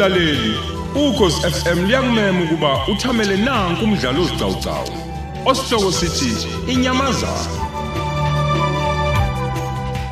mlaleli 0.00 0.54
ukhosi 0.94 1.50
FM 1.50 1.86
liyakumema 1.86 2.42
ukuba 2.44 2.86
uthamele 2.86 3.36
nanku 3.36 3.84
umdlalo 3.84 4.22
ozicawucawu 4.22 4.88
osihloko 5.46 5.92
sithi 5.92 6.46
inyamazana 6.72 7.60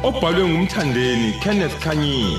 obhalwe 0.03 0.49
ngumthandeni 0.49 1.33
Kenneth 1.43 1.79
Kanyile. 1.85 2.39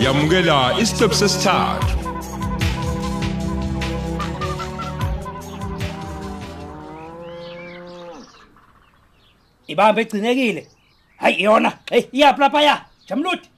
Yamukela 0.00 0.74
isiqephu 0.80 1.14
sesithathu. 1.14 1.85
Ibambe 9.76 10.00
egcinekile. 10.02 10.66
Hayi 11.16 11.42
yona. 11.42 11.72
Hey 11.90 12.04
iyaphi 12.12 12.40
lapha 12.40 12.62
ya 12.62 12.84
jamludi 13.08 13.48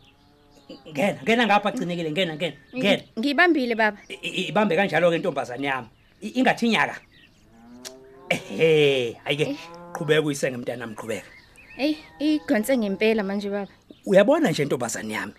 ngena 0.90 1.18
ngena 1.22 1.46
ngapha 1.46 1.68
egcinekile 1.68 2.10
ngena 2.10 2.34
ngena 2.36 2.56
ngena. 2.76 3.02
Ngibambile 3.18 3.74
baba. 3.74 3.98
Ibambe 4.22 4.76
kanjalo 4.76 5.10
ke 5.10 5.18
ntombazane 5.18 5.66
yami. 5.66 5.88
I- 6.22 6.34
ingathi 6.40 6.68
nyaka 6.68 6.96
ehe 8.30 9.16
hayike 9.24 9.56
qhubeka 9.92 10.22
uyisenge 10.22 10.56
mntanami 10.56 10.94
qhubeka. 10.94 11.26
Ey, 11.78 11.96
igonse 12.18 12.76
ngempela 12.78 13.22
manje 13.22 13.50
baba. 13.50 13.70
uyabona 14.06 14.50
nje 14.50 14.64
ntombazane 14.64 15.14
yami 15.14 15.32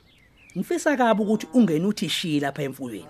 ngifisa 0.58 0.98
kabi 0.98 1.22
ukuthi 1.22 1.48
ungene 1.54 1.86
uthi 1.86 2.10
shi 2.10 2.40
lapha 2.40 2.64
emfuyweni 2.64 3.06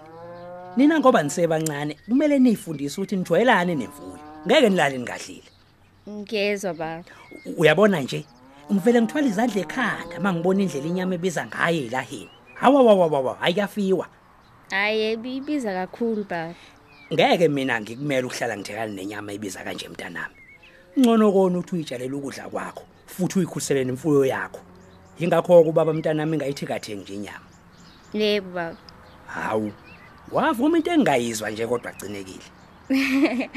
nina 0.78 1.00
ngoba 1.00 1.24
nisebancane 1.24 1.98
kumele 2.08 2.40
nifundise 2.40 3.02
ukuthi 3.02 3.16
nijwayelane 3.16 3.76
nemfuyo. 3.76 4.20
Ngeke 4.48 4.70
nilale 4.70 4.98
ningadlile 4.98 5.44
Ngiyezwa 6.10 6.74
baba. 6.74 7.04
U- 7.46 7.62
uyabona 7.62 8.02
nje 8.02 8.26
ngivele 8.74 9.02
ngithwala 9.02 9.28
izandla 9.28 9.62
ekhanda 9.62 10.16
mangibona 10.20 10.62
indlela 10.64 10.88
inyama 10.88 11.14
ebiza 11.16 11.46
ngayo 11.46 11.82
elahini 11.88 12.30
hawa 12.54 12.82
wa 12.84 12.94
wa 12.96 13.08
wa 13.08 13.20
wa 13.22 13.42
ayafiwa 13.42 14.08
Hayi 14.70 15.18
bibiza 15.18 15.74
kakhulu 15.74 16.24
baba. 16.30 16.54
ngeke 17.14 17.48
mina 17.48 17.82
ngikumele 17.82 18.24
ukuhlala 18.28 18.58
ngithekane 18.58 18.94
nenyama 18.94 19.34
ebiza 19.34 19.64
kanje 19.64 19.88
mntanami 19.90 20.36
ngcono 21.00 21.32
kona 21.32 21.58
uthi 21.60 21.76
uyitshalela 21.76 22.16
ukudla 22.18 22.50
kwakho 22.50 22.84
futhi 23.08 23.40
uyikhuselele 23.40 23.90
imfuyo 23.90 24.26
yakho 24.26 24.62
yingakho 25.20 25.64
kubaba 25.64 25.94
mntanami 25.94 26.38
ngayithi 26.38 26.66
kathengi 26.66 27.02
nje 27.04 27.14
inyama 27.16 27.46
Yebo 28.14 28.50
baba. 28.54 28.78
hawu 29.28 29.72
wavuma 30.32 30.78
into 30.78 30.92
engayizwa 30.92 31.50
nje 31.50 31.68
kodwa 31.68 31.92
agcinekile 31.92 32.46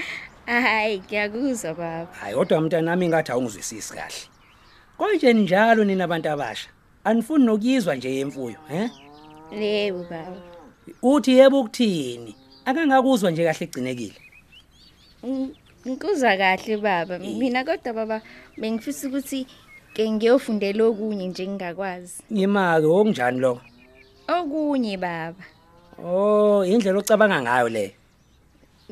Hayi 0.61 0.99
ngiyakuzwa 1.01 1.75
baba. 1.75 2.09
hayi 2.21 2.35
kodwa 2.35 2.61
mntanami 2.61 3.09
ngathi 3.09 3.33
awungizwisisi 3.33 3.95
kahle 3.95 4.23
konje 4.99 5.33
njalo 5.35 5.85
nina 5.85 6.05
abantu 6.05 6.29
abasha 6.31 6.69
anifuni 7.05 7.45
nokuyizwa 7.47 7.95
nje 7.95 8.15
yemfuyo 8.15 8.57
he 8.69 8.91
Yebo 9.53 10.05
baba. 10.11 10.37
uthi 11.03 11.39
yebo 11.39 11.61
ukuthini 11.61 12.37
akangakuzwa 12.65 13.31
nje 13.31 13.45
kahle 13.45 13.65
egcinekile 13.67 14.19
Ng- 15.25 15.55
Ngikuzwa 15.89 16.37
kahle 16.37 16.77
baba. 16.77 17.19
Mina 17.19 17.65
kodwa 17.65 17.93
baba 17.93 18.23
bengifisa 18.59 19.09
ukuthi 19.09 19.47
ke 19.95 20.11
ngiyofundela 20.11 20.85
okunye 20.85 21.27
nje 21.29 21.47
ngingakwazi. 21.47 22.23
ngimake 22.33 22.87
okunjani 22.87 23.41
lokho 23.41 23.61
Okunye 24.29 24.97
baba. 24.97 25.43
oh 26.05 26.65
indlela 26.65 26.99
ocabanga 26.99 27.43
ngayo 27.43 27.69
le 27.69 27.95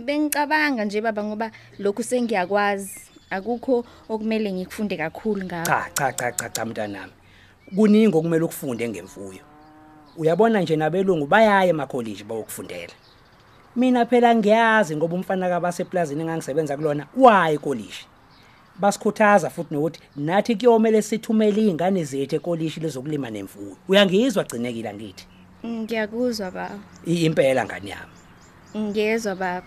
Bengicabanga 0.05 0.85
nje 0.85 1.01
baba 1.01 1.25
ngoba 1.25 1.51
lokhu 1.79 2.03
sengiyakwazi. 2.03 3.01
Akukho 3.31 3.85
okumele 4.09 4.53
ngikufunde 4.53 4.97
kakhulu 4.97 5.45
ngakho. 5.45 5.67
cha 5.67 5.87
cha 5.95 6.13
cha 6.13 6.33
cha 6.33 6.49
cha 6.49 6.65
mntanami 6.65 7.13
kuningi 7.77 8.17
okumele 8.17 8.45
ukufunde 8.45 8.89
ngemfuyo 8.89 9.39
uyabona 10.17 10.61
nje 10.61 10.77
nabelungu 10.77 11.27
bayaya 11.27 11.65
emakoliji 11.71 12.25
bayokufundela 12.25 12.93
mina 13.77 14.07
phela 14.07 14.35
ngiyazi 14.35 14.97
ngoba 14.97 15.15
umfana 15.15 15.49
kabaseplazini 15.49 16.21
engangisebenza 16.23 16.77
kulona 16.77 17.07
waye 17.17 17.55
ekolishi 17.55 18.07
basikhuthaza 18.81 19.51
futhi 19.51 19.75
nokuthi 19.75 20.01
nathi 20.17 20.57
kuyomele 20.57 21.03
sithumele 21.03 21.63
izingane 21.63 22.05
zethu 22.05 22.37
ekolishi 22.37 22.81
lezokulima 22.81 23.31
nemfuyo 23.31 23.77
uyangizwa 23.89 24.45
gcinekile 24.45 24.95
ngithi 24.95 25.27
Ngiyakuzwa 25.67 26.51
baba. 26.51 26.79
I- 27.07 27.25
impela 27.27 27.65
ngani 27.65 27.91
yami 27.91 28.13
Ngiyezwa 28.77 29.35
baba. 29.35 29.67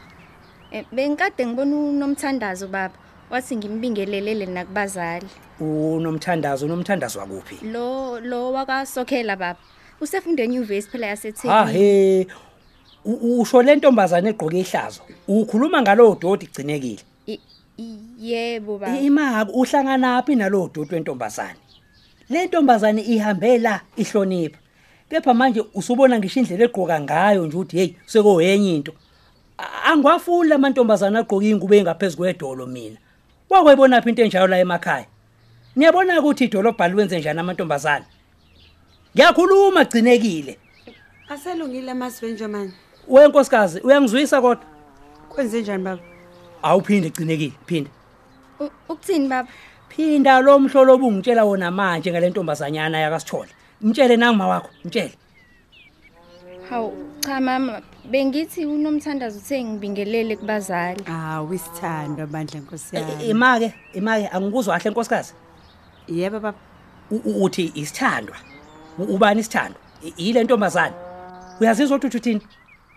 Eh, 0.74 0.84
Bengikade 0.92 1.46
ngibona 1.46 1.76
unomthandazo 1.76 2.68
baba. 2.68 2.94
Wathi 3.30 3.56
ngimbingelelele 3.58 4.46
nakubazali. 4.46 5.28
unomthandazo 5.60 6.66
unomthandazo 6.66 7.20
wakuphi 7.20 7.66
Lo 7.72 8.20
lo 8.20 8.52
wakasokhela 8.54 9.36
baba. 9.36 9.60
Usefunda 10.02 10.44
enyuvesi 10.44 10.88
phela 10.90 11.08
ha 11.08 11.12
yaseThekwini. 11.12 11.72
he 11.74 12.28
U- 13.06 13.42
usho 13.42 13.62
le 13.62 13.76
ntombazane 13.76 14.30
egqoke 14.30 14.60
ihlazo 14.60 15.02
ukhuluma 15.28 15.82
ngalowo 15.82 16.16
dodi 16.22 16.46
gcinekile 16.48 17.00
I- 17.28 17.40
i- 17.78 18.00
Yebo 18.20 18.78
baba. 18.78 18.98
imaka 19.00 19.52
uhlanganaphi 19.54 20.36
nalowo 20.36 20.70
dodi 20.74 20.96
wentombazane 20.96 21.60
le 22.30 22.46
ntombazane 22.48 23.02
ihambe 23.02 23.58
la 23.58 23.82
ihlonipha 23.98 24.58
kepha 25.10 25.34
manje 25.34 25.62
usubona 25.74 26.20
ngisho 26.20 26.40
indlela 26.40 26.66
egqoka 26.66 27.00
ngayo 27.02 27.46
nje 27.48 27.58
uthi 27.58 27.78
hey 27.78 27.90
sekoyenye 28.06 28.76
into 28.76 28.94
A- 29.58 29.92
angwafuni 29.92 30.50
lamantombazane 30.50 31.20
agqoka 31.20 31.46
ingubo 31.46 31.76
engaphezulu 31.76 32.18
kwedolo 32.24 32.66
mina. 32.68 32.98
Wakwayibona 33.50 34.02
phi 34.02 34.10
into 34.10 34.24
enjalo 34.24 34.48
la 34.48 34.58
emakhaya? 34.60 35.06
Niyabona 35.76 36.20
ukuthi 36.20 36.44
idolobha 36.46 36.88
liwenze 36.88 37.20
njani 37.20 37.40
amantombazane? 37.40 38.06
Ngiyakhuluma 39.16 39.86
gcinekile. 39.86 40.58
Aselungile 41.30 41.94
maswenje 41.94 42.48
man. 42.48 42.72
wenkosikazi 43.08 43.80
uyangizwisa 43.80 44.42
kodwa? 44.42 44.66
Kwenze 45.30 45.62
njani 45.62 45.84
baba? 45.84 46.02
awuphinde 46.64 47.10
gcinekile 47.10 47.54
phinda 47.66 47.90
U- 48.60 48.70
Ukuthini 48.90 49.28
baba? 49.28 49.50
phinda 49.90 50.40
lo 50.42 50.60
mhlolo 50.60 50.94
obungitshela 50.94 51.44
wona 51.46 51.72
manje 51.72 52.12
ngale 52.12 52.30
ntombazanyana 52.30 53.00
yakasithole. 53.00 53.50
Mtshele 53.82 54.18
nangima 54.18 54.48
wakho 54.48 54.70
mtshele. 54.86 55.14
Hawu 56.70 56.94
cha 57.20 57.40
mama 57.42 57.82
bengithi 58.12 58.66
unomthandazo 58.66 59.38
uthe 59.40 59.64
ngibingelele 59.64 60.36
kubazali. 60.36 61.04
Ah, 61.08 61.42
wisithando 61.42 62.28
bandla 62.28 62.60
Nkosi 62.60 62.96
yami. 62.96 63.26
imake 63.30 63.74
imake 63.94 64.28
angikuzwa 64.28 64.78
kahle 64.78 64.92
nkosikazi 64.92 65.34
Yebo 66.08 66.40
baba. 66.40 66.58
U- 67.12 67.16
u- 67.26 67.44
uthi 67.44 67.72
isithandwa 67.76 68.36
U- 69.00 69.16
ubani 69.16 69.40
isithandwa 69.40 69.82
I- 70.06 70.14
ile 70.30 70.44
ntombazane 70.44 70.96
uyazizwa 71.62 71.98
ukuthi 71.98 72.18
uthini 72.18 72.42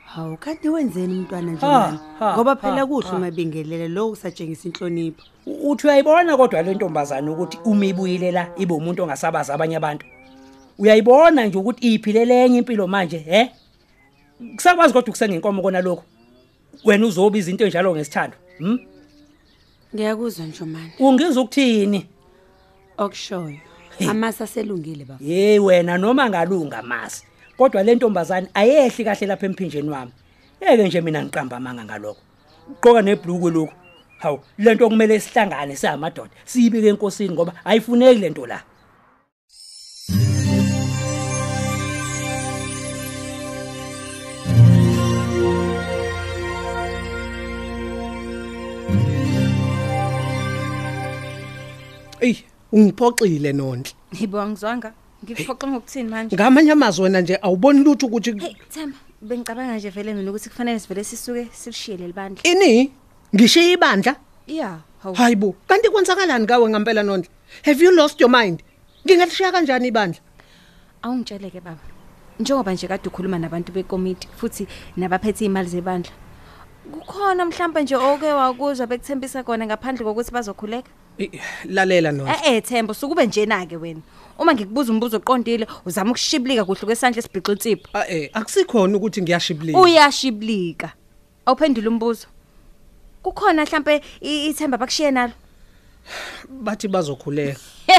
Hawu 0.06 0.36
kanti 0.36 0.68
wenzeni 0.68 1.12
umntwana 1.18 1.52
nje 1.52 1.66
Ha, 1.66 1.80
mani? 1.80 1.98
ha, 2.18 2.34
Ngoba 2.34 2.50
ha, 2.50 2.56
phela 2.56 2.86
kuhle 2.86 3.08
ha. 3.10 3.16
ungabingelele 3.16 3.88
lo 3.88 4.10
usatshengisa 4.10 4.68
inhlonipho. 4.68 5.22
U- 5.46 5.70
uthi 5.70 5.86
uyayibona 5.86 6.36
kodwa 6.36 6.62
le 6.62 6.74
ntombazane 6.74 7.30
ukuthi 7.30 7.58
uma 7.64 7.86
ibuyile 7.86 8.30
la 8.32 8.48
ibe 8.56 8.74
umuntu 8.74 9.02
ongasabazi 9.02 9.52
abanye 9.52 9.76
abantu 9.76 10.06
uyayibona 10.78 11.46
nje 11.46 11.58
ukuthi 11.58 11.94
iphilele 11.94 12.44
enye 12.44 12.58
impilo 12.58 12.86
manje 12.86 13.18
he 13.18 13.50
kusakwazi 14.56 14.92
kodwa 14.92 15.10
kusengenkomo 15.12 15.62
kona 15.62 15.80
lokho 15.80 16.04
wena 16.84 17.06
uzoba 17.06 17.38
izinto 17.38 17.64
enjalo 17.64 17.94
ngesithando 17.94 18.36
hm 18.58 18.78
Ngiyakuzwa 19.94 20.46
nje 20.46 20.64
mani. 20.64 20.92
ungizwa 20.98 21.42
ukuthini 21.42 22.06
Okushoyo. 22.98 23.58
Hey. 23.98 24.08
Amasa 24.08 24.44
aselungile 24.44 25.04
baba. 25.04 25.24
Hey 25.24 25.58
wena 25.58 25.98
noma 25.98 26.30
ngalunga 26.30 26.82
masi. 26.82 27.24
Kodwa 27.56 27.82
le 27.82 27.94
ntombazane 27.94 28.48
ayehli 28.54 29.04
kahle 29.04 29.26
lapha 29.26 29.46
emphinjeni 29.46 29.90
wami. 29.90 30.12
Ngeke 30.62 30.88
nje 30.88 31.00
mina 31.00 31.22
ngiqamba 31.22 31.56
amanga 31.56 31.84
ngalokho. 31.84 32.20
Uqoka 32.70 33.02
nebhlukwe 33.02 33.50
lokho. 33.50 33.72
Hawu, 34.18 34.40
lento 34.58 34.88
kumele 34.88 35.20
sihlangane 35.20 35.76
singamadoda. 35.76 36.30
Siyibike 36.44 36.88
enkosini 36.88 37.34
ngoba 37.34 37.52
ayifuneki 37.64 38.20
lento 38.20 38.46
la. 38.46 38.62
Ey, 52.20 52.36
ungiphoxile 52.72 53.52
nonhle. 53.52 53.92
Yibo 54.12 54.40
angizwanga. 54.40 54.92
Ngikuphoqa 55.24 55.66
ngokuthini 55.66 56.08
manje? 56.10 56.36
Ngamanye 56.36 56.72
amazwi 56.72 57.02
wena 57.02 57.20
nje 57.20 57.38
awuboni 57.42 57.84
lutho 57.84 58.06
ukuthi 58.06 58.40
Hey 58.40 58.54
Themba, 58.70 58.96
bengicabanga 59.22 59.76
nje 59.76 59.90
vele 59.90 60.14
mina 60.14 60.30
ukuthi 60.30 60.48
kufanele 60.48 60.78
sivele 60.78 61.04
sisuke 61.04 61.48
silishiye 61.52 61.96
lelibandla. 61.96 62.42
ini 62.44 62.92
ngishiya 63.34 63.72
ibandla. 63.72 64.16
Yeah, 64.46 64.78
hawu. 65.02 65.14
Hayibo, 65.14 65.54
kanti 65.66 65.88
kwenzakalani 65.88 66.46
kawe 66.46 66.70
ngempela 66.70 67.02
nonhle? 67.02 67.28
Have 67.64 67.84
you 67.84 67.90
lost 67.90 68.20
your 68.20 68.30
mind? 68.30 68.62
Ngingalishiya 69.06 69.52
kanjani 69.52 69.88
ibandla? 69.88 70.20
Awungitsheleke 71.02 71.60
baba. 71.60 71.80
Njengoba 72.40 72.72
nje 72.72 72.88
kade 72.88 73.08
ukhuluma 73.08 73.38
nabantu 73.38 73.72
bekomiti 73.72 74.28
futhi 74.36 74.66
nabaphethe 74.96 75.44
imali 75.44 75.68
zebandla. 75.68 76.12
Kukhona 76.92 77.44
mhlawumbe 77.44 77.82
nje 77.82 77.96
oke 77.96 78.26
wakuzwa 78.32 78.86
bekuthembisa 78.86 79.42
kona 79.42 79.66
ngaphandle 79.66 80.04
kokuthi 80.04 80.32
bazokhuleka? 80.32 80.90
Eh, 81.18 81.30
lalela 81.64 82.12
nona 82.12 82.30
Eh 82.46 82.56
eh 82.56 82.62
Thembo 82.62 82.94
sukube 82.94 83.26
njena 83.26 83.66
ke 83.66 83.76
wena. 83.76 84.00
Uma 84.38 84.54
ngikubuza 84.54 84.92
umbuzo 84.92 85.16
oqondile 85.16 85.66
uzama 85.86 86.10
ukushiblika 86.10 86.64
kuhle 86.64 86.80
kwesandla 86.84 87.18
esibhixo 87.20 87.52
insipho. 87.52 87.88
Ah, 87.94 88.04
eh 88.08 88.30
akusikhona 88.32 88.96
ukuthi 88.96 89.22
ngiyashibilika 89.22 89.80
Uyashiblika. 89.80 90.92
Awuphendula 91.46 91.88
umbuzo. 91.90 92.26
Kukhona 93.22 93.64
mhlambe 93.64 94.02
i- 94.20 94.46
ithemba 94.48 94.78
bakushiye 94.78 95.10
nalo. 95.10 95.32
bathi 96.50 96.88
bazokhuleka 96.88 97.60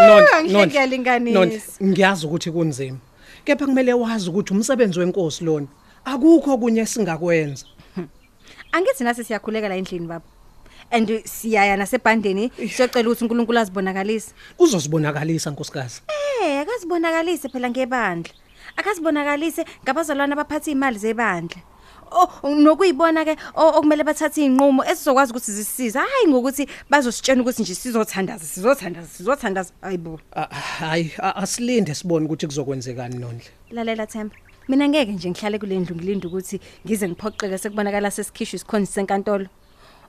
Ah, 0.00 0.06
Nonhle, 0.06 0.42
ngeke 0.50 0.66
ngiyalinganisa. 0.66 1.38
Nonhle, 1.38 1.62
ngiyazi 1.82 2.26
ukuthi 2.26 2.50
kunzima 2.50 2.98
kepha 3.44 3.66
kumele 3.66 3.92
wazi 3.92 4.30
ukuthi 4.30 4.52
umsebenzi 4.52 4.98
wenkosi 5.00 5.44
lona 5.44 5.66
akukho 6.04 6.58
kunye 6.58 6.86
singakwenza 6.86 7.66
Angithi 8.72 9.04
nasi 9.04 9.24
siyakhuleka 9.24 9.68
la 9.68 9.76
endlini 9.76 10.06
baba. 10.06 10.24
And 10.90 11.08
siyaya 11.24 11.76
nasebhandeni 11.76 12.50
siyocela 12.56 13.08
ukuthi 13.10 13.24
uNkulunkulu 13.24 13.58
azibonakalise. 13.58 14.32
uzosibonakalisa 14.58 15.50
nkosikazi? 15.50 16.00
Eh, 16.42 16.60
akazibonakalise 16.60 17.48
phela 17.48 17.70
ngebandla. 17.70 18.32
Akazibonakalise 18.76 19.64
ngabazalwane 19.84 20.32
abaphatha 20.32 20.70
imali 20.70 20.98
zebandla. 20.98 21.60
Oh 22.10 22.48
nokuyibona 22.48 23.24
ke 23.24 23.36
o- 23.54 23.68
okumele 23.78 24.04
bathathe 24.04 24.40
inqumo 24.44 24.82
esizokwazi 24.84 25.32
ukuthi 25.32 25.52
zisisize. 25.52 25.98
Hayi 25.98 26.28
ngokuthi 26.28 26.66
bazositshena 26.90 27.42
ukuthi 27.42 27.62
nje 27.62 27.74
sizothandaza 27.74 28.44
sizothandaza 28.44 29.08
sizothandaza. 29.08 29.72
Ayibo 29.82 30.20
Ah, 30.32 30.46
hayi 30.54 31.12
a- 31.20 31.34
asilinde 31.36 31.94
sibone 31.94 32.24
ukuthi 32.26 32.46
kuzokwenzekani 32.46 33.18
nonhle. 33.18 33.44
Lalela 33.70 34.06
Themba 34.06 34.34
mina 34.68 34.88
ngeke 34.88 35.12
nje 35.12 35.30
ngihlale 35.30 35.58
kule 35.58 35.78
ndlu 35.78 35.96
ngilinde 35.96 36.26
ukuthi 36.26 36.60
ngize 36.86 37.08
ngiphoqeke 37.08 37.58
sekubonakala 37.58 38.10
sesikhishwa 38.10 38.56
isikhonzi 38.56 38.92
senkantolo. 38.92 39.46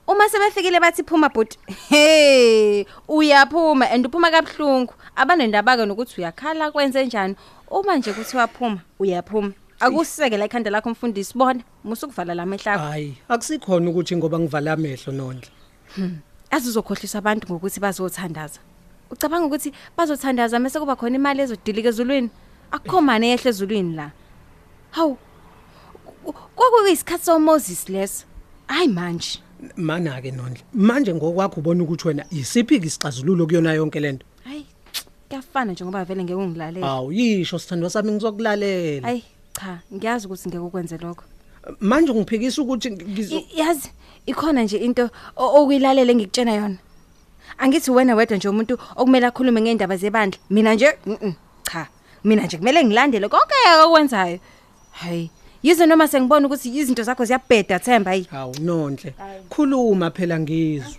Uma 0.09 0.29
sebefikile 0.29 0.79
bathi 0.79 1.03
phuma 1.03 1.29
bhuti 1.29 1.57
hey 1.89 2.85
uyaphuma 3.07 3.85
and 3.91 4.05
uphuma 4.07 4.31
kabhlungu 4.31 4.93
abanendaba 5.15 5.77
ke 5.77 5.85
nokuthi 5.85 6.21
uyakhala 6.21 6.71
kwenze 6.71 7.05
njani 7.05 7.35
uma 7.69 7.95
nje 7.95 8.13
kuthi 8.13 8.37
waphuma 8.37 8.81
uyaphuma 8.99 9.53
akuseke 9.79 10.37
la 10.37 10.45
ikhanda 10.45 10.71
lakho 10.71 10.89
mfundisi 10.89 11.37
bona 11.37 11.61
musukuvala 11.83 12.33
lamehla 12.33 12.77
hayi 12.77 13.17
akusikhona 13.29 13.89
ukuthi 13.89 14.17
ngoba 14.17 14.39
ngivala 14.39 14.73
amehlo 14.73 15.13
nonhle 15.13 15.51
azizokhohlisa 16.51 17.17
abantu 17.17 17.53
ngokuthi 17.53 17.79
bazothandaza 17.79 18.59
ucabanga 19.11 19.45
ukuthi 19.45 19.73
bazothandaza 19.97 20.59
mase 20.59 20.79
kuba 20.79 20.95
khona 20.95 21.15
imali 21.15 21.41
ezodilika 21.41 21.89
ezulwini 21.89 22.29
akukho 22.71 23.01
mane 23.01 23.27
yehle 23.29 23.49
ezulwini 23.49 23.95
la 23.95 24.11
hawu 24.91 25.17
kwakuyisikhathi 26.55 27.25
soMoses 27.25 27.89
leso 27.89 28.25
hayi 28.67 28.87
manje 28.87 29.39
mana 29.77 30.21
ke 30.21 30.31
nonhle 30.31 30.61
manje 30.73 31.13
ngokwakho 31.13 31.59
ubona 31.59 31.83
ukuthi 31.83 32.07
wena 32.07 32.25
isiphi 32.31 32.75
isixazululo 32.75 33.45
kuyona 33.45 33.73
yonke 33.73 33.99
lento 33.99 34.25
hayi 34.43 34.65
kuyafana 35.29 35.71
nje 35.71 35.83
ngoba 35.85 36.05
vele 36.05 36.23
ngeke 36.23 36.33
ungilalele. 36.35 36.85
Awu 36.85 37.11
yisho 37.11 37.59
sithandwa 37.59 37.89
sami 37.89 38.11
ngizokulalela. 38.11 39.07
Hayi 39.07 39.23
cha 39.53 39.79
ngiyazi 39.93 40.25
ukuthi 40.27 40.49
ngeke 40.49 40.59
ukwenze 40.63 40.97
lokho. 40.97 41.23
Manje 41.79 42.11
ungiphikisa 42.11 42.61
ukuthi 42.61 42.91
ngizo 42.91 43.35
I- 43.37 43.59
yazi 43.59 43.89
ikhona 44.25 44.63
nje 44.63 44.77
into 44.77 45.09
o- 45.35 45.61
okuyilalele 45.63 46.11
engikutshena 46.11 46.53
yona. 46.53 46.77
Angithi 47.57 47.91
wena 47.91 48.15
wedwa 48.15 48.37
nje 48.37 48.49
umuntu 48.49 48.77
okumele 48.95 49.25
akhulume 49.27 49.61
ngeindaba 49.61 49.97
zebandla 49.97 50.39
mina 50.49 50.73
nje 50.73 50.97
mhm, 51.05 51.31
cha 51.63 51.87
mina 52.23 52.43
nje 52.45 52.57
kumele 52.57 52.83
ngilandele 52.85 53.27
konke 53.29 53.53
okwenzayo. 53.85 54.39
Hayi 54.91 55.29
yize 55.63 55.85
noma 55.85 56.07
sengibona 56.07 56.47
ukuthi 56.47 56.69
izinto 56.69 57.03
zakho 57.03 57.25
ziyabheda 57.25 57.79
Themba 57.79 58.11
hayi 58.11 58.23
hawu 58.31 58.55
nonhle 58.59 59.13
khuluma 59.49 60.11
phela 60.11 60.39
ngizwe 60.39 60.95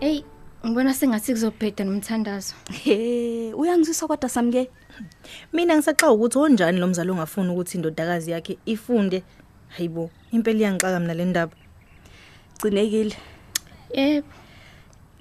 Ey, 0.00 0.24
ngibona 0.66 0.94
sengathi 0.94 1.32
kuzobheda 1.32 1.84
nomthandazo. 1.84 2.54
He, 2.84 3.54
uyangizwisa 3.54 4.06
kodwa 4.06 4.28
samke. 4.28 4.70
Mina 5.52 5.76
ngisaxa 5.76 6.10
ukuthi 6.10 6.38
onjani 6.38 6.78
lo 6.78 6.86
mzali 6.86 7.10
ongafuni 7.10 7.50
ukuthi 7.50 7.76
indodakazi 7.76 8.30
yakhe 8.30 8.58
ifunde. 8.66 9.22
Hayibo, 9.68 10.10
impela 10.32 10.58
iyangixaka 10.58 11.00
mina 11.00 11.14
le 11.14 11.24
ndaba. 11.24 11.61
Gcinekile. 12.62 13.16
Yebo. 13.90 14.26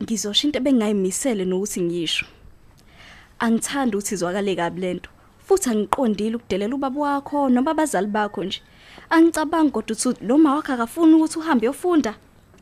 Ngizosho 0.02 0.48
into 0.48 0.60
bengayimisele 0.60 1.46
nokuthi 1.46 1.82
ngiyisho. 1.82 2.26
Angithandi 3.40 3.98
ukuthi 3.98 4.14
izwakale 4.14 4.56
kabi 4.56 4.82
lento. 4.82 5.10
Futhi 5.46 5.70
angiqondile 5.70 6.36
ukudelela 6.36 6.76
ubaba 6.76 7.02
wakho 7.02 7.50
noma 7.50 7.72
abazali 7.72 8.08
bakho 8.08 8.44
nje. 8.44 8.62
Angicabangi 9.10 9.72
kodwa 9.72 9.96
ukuthi 9.96 10.26
lo 10.26 10.38
mama 10.38 10.56
wakhe 10.56 10.74
akafuni 10.74 11.14
ukuthi 11.16 11.40
uhambe 11.40 11.66
yofunda. 11.66 12.16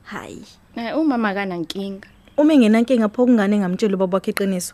Hayi. 0.03 0.45
Eh 0.75 0.97
umama 0.97 1.33
kana 1.33 1.57
nkinga. 1.57 2.07
Uma 2.37 2.53
engenankinga 2.53 3.09
pho 3.09 3.25
kungane 3.25 3.59
ngamtshela 3.59 3.95
ubaba 3.95 4.15
wakhe 4.15 4.31
iqiniso. 4.31 4.73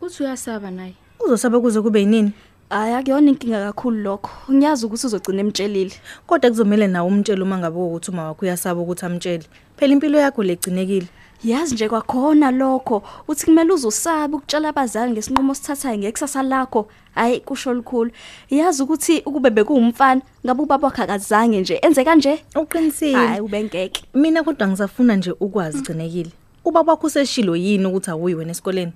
Uthi 0.00 0.22
uyasaba 0.22 0.70
naye. 0.70 0.94
Uzosaba 1.20 1.60
kuze 1.60 1.80
kube 1.80 2.00
yinini? 2.00 2.32
Hayi 2.70 2.94
akuyona 2.94 3.30
inkinga 3.30 3.66
kakhulu 3.66 4.02
lokho. 4.02 4.30
Ngiyazi 4.52 4.86
ukuthi 4.86 5.06
uzogcina 5.06 5.40
emtshelile. 5.40 5.94
Kodwa 6.26 6.50
kuzomela 6.50 6.86
nawe 6.86 7.08
umtshele 7.08 7.42
uma 7.42 7.58
ngabe 7.58 7.78
ukuthi 7.78 8.10
uma 8.10 8.24
wakho 8.24 8.46
uyasaba 8.46 8.80
ukuthi 8.80 9.06
amtshele. 9.06 9.44
Phela 9.76 9.92
impilo 9.92 10.18
yakho 10.18 10.42
legcinekile. 10.42 11.08
Yazi 11.44 11.74
nje 11.74 11.88
kwakhona 11.88 12.50
lokho 12.50 13.02
uthi 13.28 13.44
kumele 13.46 13.72
uzosaba 13.72 14.36
ukutshela 14.36 14.68
abazali 14.68 15.12
ngesinqumo 15.12 15.54
sithathayo 15.54 15.98
ngekusasa 15.98 16.42
lakho. 16.42 16.88
Hayi 17.14 17.40
kusho 17.40 17.74
likhulu. 17.74 18.10
Yazi 18.50 18.82
ukuthi 18.82 19.22
ukube 19.26 19.50
bekuwumfana 19.50 20.22
ngabe 20.46 20.62
ubaba 20.62 20.86
wakhe 20.86 21.02
akazange 21.02 21.60
nje 21.60 21.80
enze 21.82 22.04
kanje. 22.04 22.44
Uqinisile. 22.54 23.14
Hayi 23.14 23.40
ubengeke. 23.40 24.04
Mina 24.14 24.42
kodwa 24.42 24.68
ngisafuna 24.68 25.16
nje 25.16 25.30
ukwazi 25.40 25.82
gcinekile. 25.82 26.30
Ubaba 26.64 26.92
wakho 26.92 27.06
useshilo 27.06 27.56
yini 27.56 27.86
ukuthi 27.86 28.10
awuyi 28.10 28.34
wena 28.34 28.50
esikoleni? 28.50 28.92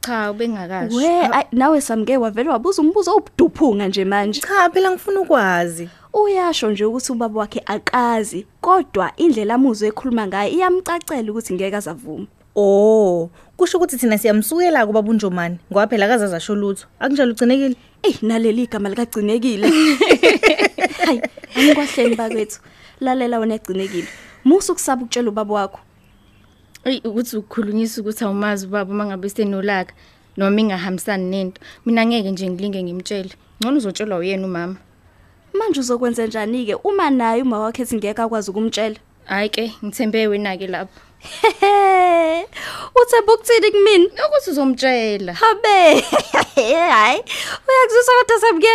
Cha 0.00 0.30
ubengakasho. 0.30 0.96
We 0.96 1.06
ay, 1.06 1.44
nawe 1.52 1.80
samke 1.80 2.16
wavele 2.16 2.50
wabuza 2.50 2.82
umbuzo 2.82 3.16
obuduphunga 3.16 3.88
nje 3.88 4.04
manje. 4.04 4.40
Cha 4.40 4.70
phela 4.70 4.90
ngifuna 4.90 5.20
ukwazi. 5.20 5.88
Uyasho 6.12 6.70
nje 6.70 6.84
ukuthi 6.84 7.12
ubaba 7.12 7.40
wakhe 7.40 7.62
akazi 7.66 8.46
kodwa 8.60 9.12
indlela 9.16 9.54
amuzwe 9.54 9.88
ekhuluma 9.88 10.26
ngayo 10.26 10.50
iyamcacela 10.50 11.30
ukuthi 11.30 11.54
ngeke 11.54 11.76
azavuma. 11.76 12.26
Oh, 12.56 13.30
kusho 13.56 13.78
ukuthi 13.78 13.96
thina 13.96 14.18
siyamsukela 14.18 14.86
kuba 14.86 15.02
bunjomani 15.02 15.58
ngoba 15.70 15.86
phela 15.86 16.06
akazazi 16.06 16.34
asho 16.34 16.54
lutho. 16.54 16.86
Akunjalo 17.00 17.32
ugcinekile? 17.32 17.76
Eh 18.02 18.22
naleli 18.22 18.62
igama 18.62 18.88
likagcinekile. 18.88 19.68
Hayi, 21.04 21.22
angikwahleni 21.56 22.16
bakwethu. 22.16 22.60
Lalela 23.00 23.38
wena 23.38 23.54
egcinekile. 23.54 24.08
Musu 24.44 24.74
kusaba 24.74 25.02
ukutshela 25.02 25.28
ubaba 25.28 25.54
wakho. 25.54 25.78
Ey 26.84 27.00
ukuthi 27.04 27.36
ukukhulunyisa 27.36 28.00
ukuthi 28.00 28.24
awumazi 28.24 28.66
ubaba 28.66 28.94
mangabe 28.94 29.28
senolaka 29.28 29.92
noma 30.36 30.60
ingahambisani 30.60 31.24
nento. 31.30 31.60
Mina 31.86 32.06
ngeke 32.06 32.30
nje 32.30 32.50
ngilinge 32.50 32.82
ngimtshele. 32.82 33.32
Ngcono 33.60 33.76
uzotshelwa 33.76 34.18
uyena 34.18 34.46
umama. 34.46 34.76
Manje 35.54 35.80
uzokwenza 35.80 36.26
njani 36.26 36.66
ke 36.66 36.74
uma 36.74 37.10
naye 37.10 37.42
uma 37.42 37.58
wakhe 37.58 37.86
ngeke 37.94 38.22
akwazi 38.22 38.50
ukumtshela? 38.50 38.96
Hayi 39.24 39.48
ke 39.48 39.72
ngithembe 39.84 40.26
wena 40.26 40.56
ke 40.56 40.66
lapho. 40.66 41.00
Uthemba 42.94 43.32
ukuthini 43.34 43.70
kumina? 43.70 44.04
Ukuthi 44.28 44.50
uzomtshela. 44.50 45.32
Habe. 45.34 46.00
Hayi. 46.54 47.22
Uyakuzwisa 47.68 48.12
kodwa 48.18 48.40
samke. 48.40 48.72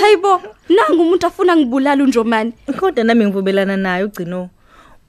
Hayibo, 0.00 0.42
nangu 0.68 1.02
umuntu 1.02 1.26
afuna 1.26 1.56
ngibulala 1.56 2.04
unjomani. 2.04 2.52
Kodwa 2.78 3.04
nami 3.04 3.24
ngivubelana 3.24 3.76
naye 3.76 4.04
ugcino. 4.04 4.50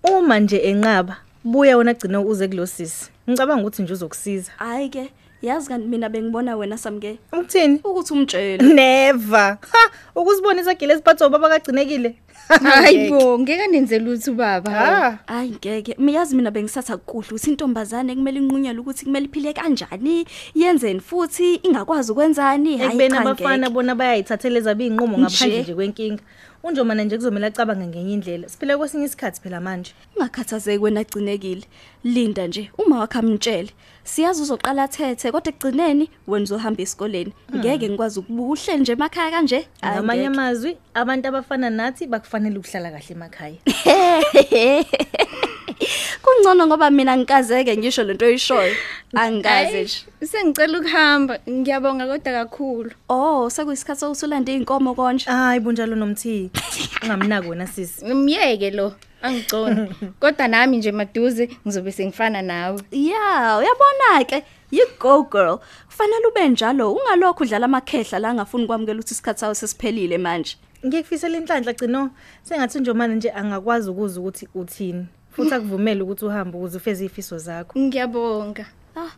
Uma 0.04 0.40
nje 0.40 0.58
enqaba, 0.58 1.18
buya 1.44 1.78
wona 1.78 1.94
gcino 1.94 2.24
uze 2.24 2.48
kulosisi. 2.48 3.10
Ngicabanga 3.30 3.62
ukuthi 3.62 3.82
nje 3.84 3.94
uzokusiza. 3.94 4.52
Hayi 4.58 4.90
ke, 4.90 5.10
yazi 5.42 5.68
kanti 5.70 5.88
mina 5.88 6.10
bengibona 6.10 6.56
wena 6.56 6.78
samke 6.78 7.18
Ukuthini? 7.34 7.80
ukuthi 7.84 8.14
umtshele. 8.14 8.64
Never. 8.74 9.58
Ha, 9.72 9.92
ukuzibonisa 10.16 10.74
gile 10.74 10.94
esiphatho 10.94 11.30
baba 11.30 11.50
kagcinekile. 11.50 12.16
Hayibo 12.48 13.40
ngeke 13.40 13.68
nenze 13.68 14.00
lutho 14.00 14.34
baba. 14.34 14.72
Ha. 14.72 15.18
Hayi 15.28 15.52
ngeke, 15.52 15.96
miyazi 16.00 16.36
mina 16.36 16.52
bengisatha 16.52 16.98
kuhle 16.98 17.28
ukuthi 17.30 17.50
intombazane 17.50 18.16
kumele 18.16 18.40
inqunyelwe 18.40 18.82
ukuthi 18.82 19.06
kumele 19.06 19.26
iphile 19.26 19.54
kanjani, 19.54 20.26
yenzeni 20.56 21.00
futhi 21.00 21.56
ingakwazi 21.56 22.12
ukwenzani. 22.12 22.78
Hayi 22.78 22.90
Ekubeni 22.90 23.14
cha 23.14 23.22
abafana 23.22 23.58
ngeke. 23.58 23.74
bona 23.74 23.96
bayayithathela 23.96 24.58
ezabo 24.60 24.84
inqumo 24.84 25.18
ngaphandle 25.18 25.48
Nje. 25.58 25.62
nje 25.62 25.76
kwenkinga. 25.76 26.24
Unjomana 26.64 27.04
nje 27.04 27.18
kuzomela 27.18 27.48
acabanga 27.48 27.88
ngenye 27.88 28.14
indlela. 28.14 28.50
Siphila 28.50 28.78
kwesinye 28.78 29.06
isikhathi 29.06 29.42
phela 29.42 29.62
manje. 29.62 29.94
Ungakhathazeki 30.16 30.84
wena 30.84 31.04
gcinekile. 31.04 31.64
Linda 32.04 32.48
nje 32.48 32.72
uma 32.78 33.00
wakhe 33.00 33.20
amtshele. 33.20 33.70
Siyazi 34.04 34.42
uzoqala 34.42 34.88
thethe 34.88 35.32
kodwa 35.32 35.50
ekugcineni 35.54 36.10
wena 36.28 36.44
uzohamba 36.44 36.82
esikoleni. 36.82 37.34
Ngeke 37.56 37.90
ngikwazi 37.90 38.20
ukubuhle 38.20 38.78
nje 38.78 38.92
emakhaya 38.92 39.32
kanje. 39.32 39.68
Hayi, 39.82 39.94
Ngamanye 39.96 40.22
ngeke. 40.22 40.34
amazwi, 40.40 40.78
abantu 40.94 41.28
abafana 41.28 41.70
nathi 41.70 42.08
bakufanele 42.22 42.60
ukuhlala 42.60 42.92
kahle 42.92 43.12
emakhaya. 43.16 43.58
kungcono 46.22 46.68
ngoba 46.68 46.92
mina 46.92 47.18
ngikazeke 47.18 47.78
ngisho 47.78 48.04
lento 48.04 48.26
oyishoyo 48.26 48.76
angikaze 49.16 49.82
nje 49.82 50.06
Sengicela 50.22 50.80
ukuhamba. 50.80 51.40
Ngiyabonga 51.50 52.08
kodwa 52.08 52.34
kakhulu. 52.34 52.92
oh 53.10 53.50
sekuyisikhathi 53.50 54.00
sokusulanda 54.00 54.52
iy'nkomo 54.52 54.94
konje 54.96 55.26
hayi 55.26 55.60
bunjalo 55.60 55.96
nomthi 55.96 56.52
ungamnaki 57.04 57.50
wena 57.50 57.68
sisi 57.68 58.06
Ngimyeke 58.06 58.72
lo. 58.78 58.94
Angigcona. 59.22 59.88
Kodwa 60.20 60.48
nami 60.48 60.78
nje 60.78 60.92
maduze 60.92 61.50
ngizobe 61.66 61.92
sengifana 61.92 62.42
nawe. 62.42 62.82
ya 62.92 63.58
uyabona 63.58 64.26
ke 64.30 64.44
you 64.72 64.86
go 65.00 65.24
girl 65.24 65.60
kufanele 65.88 66.28
ube 66.28 66.50
njalo 66.50 66.94
ungalokhu 66.94 67.44
udlala 67.44 67.66
amakhehla 67.66 68.20
la 68.20 68.30
angafuni 68.30 68.68
kwamukela 68.68 69.00
ukuthi 69.00 69.14
isikhathi 69.14 69.40
sawo 69.40 69.54
sesiphelile 69.54 70.18
manje 70.18 70.58
ngiyekufisela 70.86 71.38
inhlanhla 71.38 71.74
gcino 71.74 72.12
sengathi 72.44 72.80
njomane 72.80 73.16
nje 73.16 73.32
angakwazi 73.32 73.90
ukuza 73.90 74.20
ukuthi 74.20 74.48
uthini 74.56 75.06
futhi 75.32 75.54
akuvumele 75.54 76.02
ukuthi 76.02 76.26
uhambe 76.26 76.58
ukuze 76.58 76.78
ufeze 76.78 77.06
ifiso 77.06 77.38
zakho. 77.38 77.80
Ngiyabonga. 77.80 78.66
ah 78.96 79.12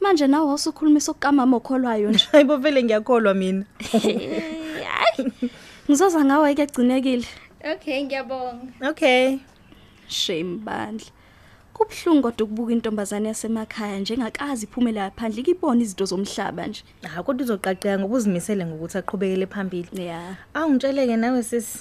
manje 0.00 0.26
nawe 0.26 0.52
usukhulumisa 0.54 1.12
ukukamama 1.12 1.56
okholwayo 1.56 2.10
nje. 2.10 2.24
Hayibo 2.32 2.56
vele 2.56 2.82
ngiyakholwa 2.82 3.34
mina. 3.34 3.64
Hayi 3.92 5.32
ngizoza 5.88 6.24
ngawe 6.24 6.54
ke 6.54 6.66
gcinekile. 6.66 7.26
Okay, 7.72 8.04
ngiyabonga. 8.04 8.88
okay. 8.90 9.38
Shame 10.08 10.58
bandla. 10.64 11.06
Kubhlungu 11.80 12.22
kodwa 12.22 12.44
ukubuka 12.44 12.72
intombazane 12.72 13.28
yasemakhaya 13.28 13.98
njengakazi 14.00 14.64
iphumela 14.66 15.00
yaphandle 15.00 15.40
ikibona 15.40 15.80
izinto 15.82 16.04
zomhlaba 16.04 16.66
nje. 16.66 16.82
Ha 17.02 17.22
kodwa 17.22 17.44
uzoqaqeka 17.44 17.98
ngoba 17.98 18.16
uzimisele 18.16 18.66
ngokuthi 18.66 18.98
aqhubekele 18.98 19.46
phambili. 19.46 19.88
Ya. 20.06 20.36
Awungitsheleke 20.54 21.16
nawe 21.16 21.42
sisi 21.42 21.78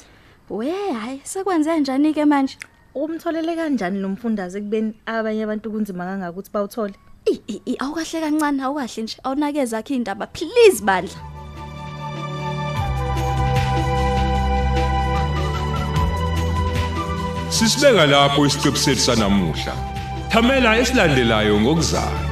we 0.50 0.72
hayi 0.94 1.22
sekwenze 1.24 1.80
njani 1.80 2.14
ke 2.14 2.26
manje? 2.26 2.58
Umtholele 2.96 3.56
kanjani 3.56 4.00
lo 4.00 4.10
mfundaze 4.10 4.58
ekubeni 4.60 4.94
abanye 5.06 5.44
abantu 5.44 5.72
kunzima 5.72 6.06
kangaka 6.06 6.32
ukuthi 6.32 6.52
bawuthole? 6.54 6.94
I- 7.26 7.42
i- 7.48 7.62
i- 7.66 7.78
awukahle 7.80 8.20
kancane 8.22 8.64
awukahle 8.64 9.04
nje. 9.04 9.18
Awunakeza 9.24 9.78
akhe 9.78 9.96
indaba. 9.96 10.28
Please 10.28 10.82
bandla. 10.84 11.29
Sisibeka 17.50 18.06
lapho 18.06 18.46
isiqebu 18.46 18.78
sethu 18.78 19.02
sanamuhla. 19.02 19.74
Thamela 20.30 20.78
esilandelayo 20.82 21.60
ngokuzayo. 21.62 22.29